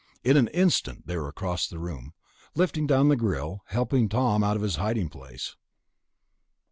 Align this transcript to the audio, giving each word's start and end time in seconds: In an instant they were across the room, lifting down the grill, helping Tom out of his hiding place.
In 0.23 0.35
an 0.35 0.47
instant 0.47 1.05
they 1.05 1.15
were 1.15 1.27
across 1.27 1.67
the 1.67 1.77
room, 1.77 2.15
lifting 2.55 2.87
down 2.87 3.09
the 3.09 3.15
grill, 3.15 3.61
helping 3.67 4.09
Tom 4.09 4.43
out 4.43 4.55
of 4.55 4.63
his 4.63 4.77
hiding 4.77 5.09
place. 5.09 5.55